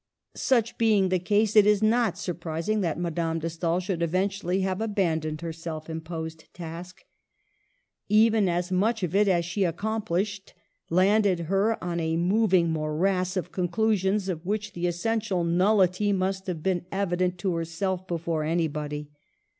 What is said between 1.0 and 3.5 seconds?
the case, it is not surprising that Madame de